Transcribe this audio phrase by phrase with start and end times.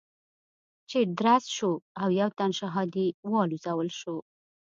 [0.89, 4.15] چې درز شو او يو تن شهادي والوزول شو.